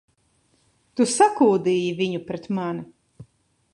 [1.01, 2.87] Tu sakūdīji viņu pret mani!